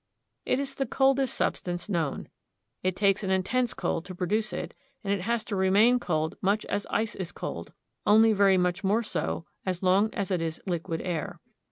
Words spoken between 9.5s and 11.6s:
as long as it is liquid air.